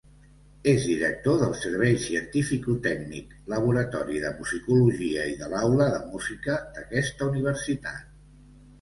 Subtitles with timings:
[0.69, 8.15] És director del Servei Cientificotècnic Laboratori de Musicologia i de l'Aula de Música d'aquesta universitat.